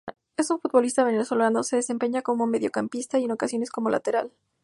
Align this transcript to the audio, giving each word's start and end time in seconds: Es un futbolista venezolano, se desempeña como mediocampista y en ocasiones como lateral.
Es 0.35 0.49
un 0.49 0.59
futbolista 0.59 1.03
venezolano, 1.03 1.61
se 1.61 1.75
desempeña 1.75 2.23
como 2.23 2.47
mediocampista 2.47 3.19
y 3.19 3.25
en 3.25 3.33
ocasiones 3.33 3.69
como 3.69 3.91
lateral. 3.91 4.31